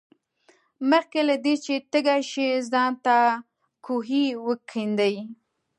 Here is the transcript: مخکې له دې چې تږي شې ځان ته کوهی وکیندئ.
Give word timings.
مخکې 0.89 1.19
له 1.29 1.35
دې 1.43 1.55
چې 1.65 1.73
تږي 1.91 2.21
شې 2.31 2.47
ځان 2.71 2.91
ته 3.05 3.17
کوهی 3.85 4.25
وکیندئ. 4.47 5.15